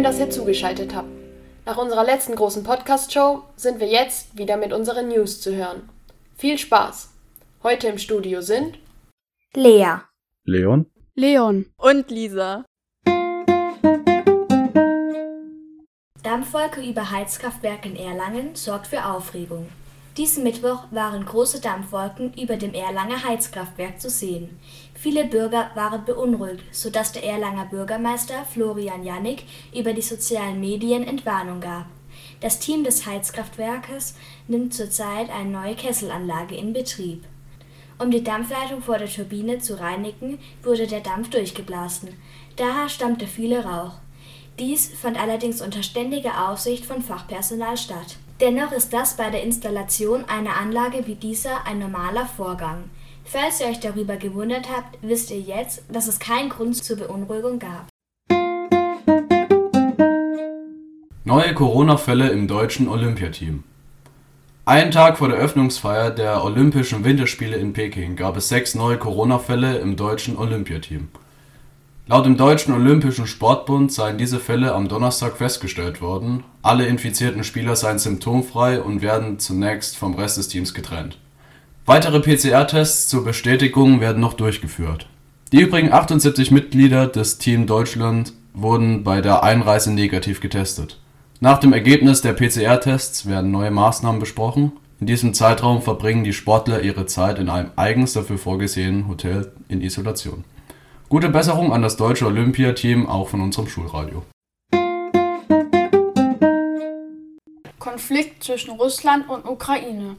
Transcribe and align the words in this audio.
Schön, 0.00 0.04
dass 0.04 0.18
ihr 0.18 0.30
zugeschaltet 0.30 0.94
habt. 0.94 1.08
Nach 1.66 1.76
unserer 1.76 2.04
letzten 2.04 2.34
großen 2.34 2.64
Podcast-Show 2.64 3.42
sind 3.56 3.80
wir 3.80 3.86
jetzt 3.86 4.38
wieder 4.38 4.56
mit 4.56 4.72
unseren 4.72 5.08
News 5.08 5.40
zu 5.40 5.54
hören. 5.54 5.88
Viel 6.36 6.58
Spaß! 6.58 7.10
Heute 7.62 7.88
im 7.88 7.98
Studio 7.98 8.40
sind 8.40 8.78
Lea, 9.54 9.96
Leon, 10.44 10.86
Leon 11.14 11.66
und 11.76 12.10
Lisa. 12.10 12.64
Dampfwolke 16.30 16.80
über 16.80 17.10
Heizkraftwerk 17.10 17.84
in 17.84 17.96
Erlangen 17.96 18.54
sorgt 18.54 18.86
für 18.86 19.04
Aufregung. 19.04 19.66
Diesen 20.16 20.44
Mittwoch 20.44 20.84
waren 20.92 21.24
große 21.24 21.60
Dampfwolken 21.60 22.32
über 22.34 22.54
dem 22.56 22.72
Erlanger 22.72 23.24
Heizkraftwerk 23.24 24.00
zu 24.00 24.08
sehen. 24.08 24.56
Viele 24.94 25.24
Bürger 25.24 25.72
waren 25.74 26.04
beunruhigt, 26.04 26.62
so 26.70 26.88
dass 26.88 27.10
der 27.10 27.24
Erlanger 27.24 27.64
Bürgermeister 27.64 28.44
Florian 28.44 29.02
Jannik 29.02 29.42
über 29.74 29.92
die 29.92 30.02
sozialen 30.02 30.60
Medien 30.60 31.02
Entwarnung 31.02 31.60
gab. 31.60 31.86
Das 32.40 32.60
Team 32.60 32.84
des 32.84 33.06
Heizkraftwerkes 33.06 34.14
nimmt 34.46 34.72
zurzeit 34.72 35.30
eine 35.30 35.50
neue 35.50 35.74
Kesselanlage 35.74 36.54
in 36.54 36.72
Betrieb. 36.72 37.24
Um 37.98 38.12
die 38.12 38.22
Dampfleitung 38.22 38.82
vor 38.82 38.98
der 38.98 39.10
Turbine 39.10 39.58
zu 39.58 39.80
reinigen, 39.80 40.38
wurde 40.62 40.86
der 40.86 41.00
Dampf 41.00 41.30
durchgeblasen. 41.30 42.10
Daher 42.54 42.88
stammte 42.88 43.26
viel 43.26 43.58
Rauch. 43.58 43.94
Dies 44.60 44.92
fand 44.94 45.18
allerdings 45.18 45.62
unter 45.62 45.82
ständiger 45.82 46.50
Aufsicht 46.50 46.84
von 46.84 47.00
Fachpersonal 47.00 47.78
statt. 47.78 48.18
Dennoch 48.42 48.72
ist 48.72 48.92
das 48.92 49.16
bei 49.16 49.30
der 49.30 49.42
Installation 49.42 50.26
einer 50.26 50.58
Anlage 50.58 51.06
wie 51.06 51.14
dieser 51.14 51.66
ein 51.66 51.78
normaler 51.78 52.26
Vorgang. 52.26 52.84
Falls 53.24 53.62
ihr 53.62 53.68
euch 53.68 53.80
darüber 53.80 54.16
gewundert 54.16 54.68
habt, 54.70 54.98
wisst 55.00 55.30
ihr 55.30 55.40
jetzt, 55.40 55.84
dass 55.90 56.08
es 56.08 56.18
keinen 56.18 56.50
Grund 56.50 56.76
zur 56.76 56.98
Beunruhigung 56.98 57.58
gab. 57.58 57.88
Neue 61.24 61.54
Corona-Fälle 61.54 62.28
im 62.28 62.46
deutschen 62.46 62.86
Olympiateam. 62.86 63.64
Einen 64.66 64.90
Tag 64.90 65.16
vor 65.16 65.28
der 65.28 65.38
Öffnungsfeier 65.38 66.10
der 66.10 66.44
Olympischen 66.44 67.02
Winterspiele 67.02 67.56
in 67.56 67.72
Peking 67.72 68.14
gab 68.14 68.36
es 68.36 68.50
sechs 68.50 68.74
neue 68.74 68.98
Corona-Fälle 68.98 69.78
im 69.78 69.96
deutschen 69.96 70.36
Olympiateam. 70.36 71.08
Laut 72.10 72.26
dem 72.26 72.36
Deutschen 72.36 72.74
Olympischen 72.74 73.28
Sportbund 73.28 73.92
seien 73.92 74.18
diese 74.18 74.40
Fälle 74.40 74.74
am 74.74 74.88
Donnerstag 74.88 75.36
festgestellt 75.36 76.02
worden. 76.02 76.42
Alle 76.60 76.86
infizierten 76.86 77.44
Spieler 77.44 77.76
seien 77.76 78.00
symptomfrei 78.00 78.82
und 78.82 79.00
werden 79.00 79.38
zunächst 79.38 79.96
vom 79.96 80.14
Rest 80.14 80.36
des 80.36 80.48
Teams 80.48 80.74
getrennt. 80.74 81.18
Weitere 81.86 82.18
PCR-Tests 82.18 83.06
zur 83.08 83.22
Bestätigung 83.22 84.00
werden 84.00 84.20
noch 84.20 84.34
durchgeführt. 84.34 85.06
Die 85.52 85.60
übrigen 85.60 85.92
78 85.92 86.50
Mitglieder 86.50 87.06
des 87.06 87.38
Team 87.38 87.68
Deutschland 87.68 88.32
wurden 88.54 89.04
bei 89.04 89.20
der 89.20 89.44
Einreise 89.44 89.92
negativ 89.92 90.40
getestet. 90.40 90.98
Nach 91.38 91.58
dem 91.58 91.72
Ergebnis 91.72 92.22
der 92.22 92.32
PCR-Tests 92.32 93.26
werden 93.26 93.52
neue 93.52 93.70
Maßnahmen 93.70 94.18
besprochen. 94.18 94.72
In 94.98 95.06
diesem 95.06 95.32
Zeitraum 95.32 95.80
verbringen 95.80 96.24
die 96.24 96.32
Sportler 96.32 96.82
ihre 96.82 97.06
Zeit 97.06 97.38
in 97.38 97.48
einem 97.48 97.70
eigens 97.76 98.14
dafür 98.14 98.36
vorgesehenen 98.36 99.06
Hotel 99.06 99.52
in 99.68 99.80
Isolation. 99.80 100.42
Gute 101.10 101.28
Besserung 101.28 101.72
an 101.72 101.82
das 101.82 101.96
deutsche 101.96 102.24
Olympiateam, 102.24 103.08
auch 103.08 103.30
von 103.30 103.40
unserem 103.40 103.66
Schulradio. 103.66 104.22
Konflikt 107.80 108.44
zwischen 108.44 108.70
Russland 108.76 109.28
und 109.28 109.44
Ukraine. 109.44 110.18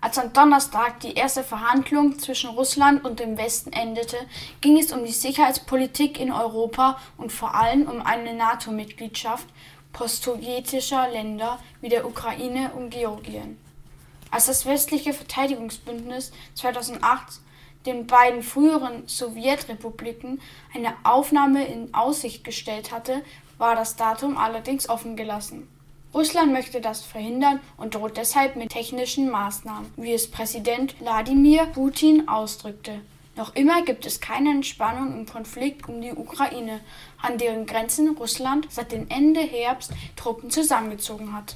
Als 0.00 0.16
am 0.16 0.32
Donnerstag 0.32 1.00
die 1.00 1.12
erste 1.12 1.44
Verhandlung 1.44 2.18
zwischen 2.18 2.48
Russland 2.48 3.04
und 3.04 3.20
dem 3.20 3.36
Westen 3.36 3.74
endete, 3.74 4.16
ging 4.62 4.78
es 4.78 4.90
um 4.90 5.04
die 5.04 5.12
Sicherheitspolitik 5.12 6.18
in 6.18 6.32
Europa 6.32 6.96
und 7.18 7.30
vor 7.30 7.54
allem 7.54 7.82
um 7.86 8.00
eine 8.00 8.32
NATO-Mitgliedschaft 8.32 9.46
postsowjetischer 9.92 11.10
Länder 11.10 11.58
wie 11.82 11.90
der 11.90 12.06
Ukraine 12.06 12.70
und 12.74 12.88
Georgien. 12.88 13.58
Als 14.30 14.46
das 14.46 14.64
westliche 14.64 15.12
Verteidigungsbündnis 15.12 16.32
2008 16.54 17.42
den 17.86 18.06
beiden 18.06 18.42
früheren 18.42 19.06
Sowjetrepubliken 19.06 20.40
eine 20.74 20.94
Aufnahme 21.04 21.66
in 21.66 21.94
Aussicht 21.94 22.44
gestellt 22.44 22.92
hatte, 22.92 23.22
war 23.58 23.74
das 23.74 23.96
Datum 23.96 24.36
allerdings 24.36 24.88
offen 24.88 25.16
gelassen. 25.16 25.68
Russland 26.14 26.52
möchte 26.52 26.80
das 26.80 27.02
verhindern 27.02 27.60
und 27.76 27.94
droht 27.94 28.16
deshalb 28.16 28.56
mit 28.56 28.70
technischen 28.70 29.30
Maßnahmen, 29.30 29.90
wie 29.96 30.12
es 30.12 30.30
Präsident 30.30 30.98
Wladimir 31.00 31.66
Putin 31.66 32.28
ausdrückte. 32.28 33.00
Noch 33.36 33.54
immer 33.54 33.82
gibt 33.82 34.06
es 34.06 34.20
keine 34.20 34.50
Entspannung 34.50 35.12
im 35.12 35.26
Konflikt 35.26 35.86
um 35.88 36.00
die 36.00 36.12
Ukraine, 36.12 36.80
an 37.20 37.36
deren 37.36 37.66
Grenzen 37.66 38.16
Russland 38.16 38.66
seit 38.70 38.92
dem 38.92 39.08
Ende 39.10 39.40
Herbst 39.40 39.92
Truppen 40.16 40.50
zusammengezogen 40.50 41.34
hat. 41.34 41.54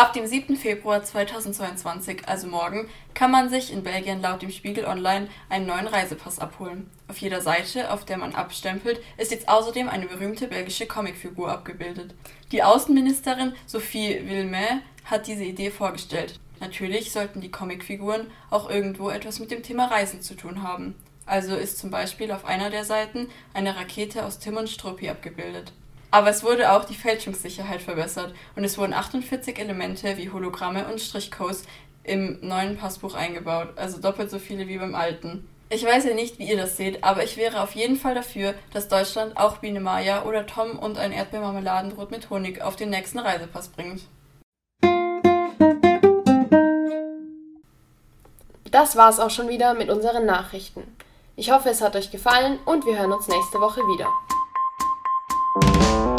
Ab 0.00 0.14
dem 0.14 0.26
7. 0.26 0.56
Februar 0.56 1.02
2022, 1.04 2.26
also 2.26 2.46
morgen, 2.46 2.88
kann 3.12 3.30
man 3.30 3.50
sich 3.50 3.70
in 3.70 3.82
Belgien 3.82 4.22
laut 4.22 4.40
dem 4.40 4.50
Spiegel 4.50 4.86
Online 4.86 5.28
einen 5.50 5.66
neuen 5.66 5.86
Reisepass 5.86 6.38
abholen. 6.38 6.90
Auf 7.06 7.18
jeder 7.18 7.42
Seite, 7.42 7.92
auf 7.92 8.06
der 8.06 8.16
man 8.16 8.34
abstempelt, 8.34 8.98
ist 9.18 9.30
jetzt 9.30 9.50
außerdem 9.50 9.90
eine 9.90 10.06
berühmte 10.06 10.46
belgische 10.46 10.86
Comicfigur 10.86 11.50
abgebildet. 11.50 12.14
Die 12.50 12.62
Außenministerin 12.62 13.52
Sophie 13.66 14.22
Villemay 14.26 14.80
hat 15.04 15.26
diese 15.26 15.44
Idee 15.44 15.70
vorgestellt. 15.70 16.40
Natürlich 16.60 17.12
sollten 17.12 17.42
die 17.42 17.50
Comicfiguren 17.50 18.30
auch 18.48 18.70
irgendwo 18.70 19.10
etwas 19.10 19.38
mit 19.38 19.50
dem 19.50 19.62
Thema 19.62 19.88
Reisen 19.88 20.22
zu 20.22 20.34
tun 20.34 20.62
haben. 20.62 20.94
Also 21.26 21.56
ist 21.56 21.76
zum 21.76 21.90
Beispiel 21.90 22.32
auf 22.32 22.46
einer 22.46 22.70
der 22.70 22.86
Seiten 22.86 23.28
eine 23.52 23.76
Rakete 23.76 24.24
aus 24.24 24.38
Tim 24.38 24.56
und 24.56 24.70
Struppi 24.70 25.10
abgebildet. 25.10 25.74
Aber 26.10 26.30
es 26.30 26.42
wurde 26.42 26.72
auch 26.72 26.84
die 26.84 26.94
Fälschungssicherheit 26.94 27.82
verbessert 27.82 28.34
und 28.56 28.64
es 28.64 28.78
wurden 28.78 28.94
48 28.94 29.58
Elemente 29.58 30.16
wie 30.16 30.30
Hologramme 30.30 30.86
und 30.86 31.00
Strichcodes 31.00 31.64
im 32.02 32.38
neuen 32.40 32.76
Passbuch 32.76 33.14
eingebaut, 33.14 33.68
also 33.76 34.00
doppelt 34.00 34.30
so 34.30 34.38
viele 34.38 34.66
wie 34.66 34.78
beim 34.78 34.94
alten. 34.94 35.48
Ich 35.68 35.84
weiß 35.84 36.04
ja 36.06 36.14
nicht, 36.14 36.40
wie 36.40 36.48
ihr 36.48 36.56
das 36.56 36.76
seht, 36.76 37.04
aber 37.04 37.22
ich 37.22 37.36
wäre 37.36 37.62
auf 37.62 37.76
jeden 37.76 37.94
Fall 37.94 38.16
dafür, 38.16 38.54
dass 38.72 38.88
Deutschland 38.88 39.36
auch 39.36 39.58
Biene 39.58 39.78
Maya 39.78 40.24
oder 40.24 40.44
Tom 40.46 40.76
und 40.76 40.98
ein 40.98 41.12
Erdbeermarmeladenbrot 41.12 42.10
mit 42.10 42.28
Honig 42.28 42.60
auf 42.60 42.74
den 42.74 42.90
nächsten 42.90 43.20
Reisepass 43.20 43.68
bringt. 43.68 44.02
Das 48.72 48.96
war's 48.96 49.20
auch 49.20 49.30
schon 49.30 49.48
wieder 49.48 49.74
mit 49.74 49.90
unseren 49.90 50.26
Nachrichten. 50.26 50.82
Ich 51.36 51.52
hoffe, 51.52 51.70
es 51.70 51.80
hat 51.80 51.94
euch 51.94 52.10
gefallen 52.10 52.58
und 52.64 52.84
wir 52.84 52.98
hören 52.98 53.12
uns 53.12 53.28
nächste 53.28 53.60
Woche 53.60 53.80
wieder. 53.80 54.08
Thank 55.58 56.04
you. 56.04 56.09